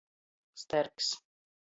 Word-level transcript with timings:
Sterks. 0.61 1.11